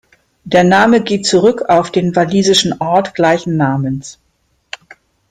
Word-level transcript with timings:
Der 0.45 0.63
Name 0.63 1.03
geht 1.03 1.27
zurück 1.27 1.65
auf 1.69 1.91
den 1.91 2.15
walisischen 2.15 2.73
Ort 2.81 3.13
gleichen 3.13 3.55
Namens. 3.55 4.17